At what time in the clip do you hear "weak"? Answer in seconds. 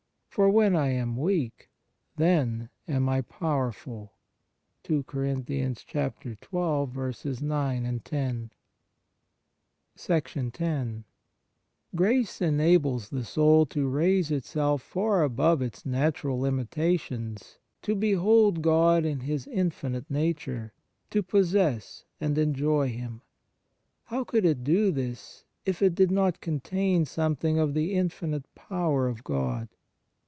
1.17-1.69